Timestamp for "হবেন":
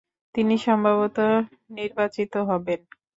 2.49-2.79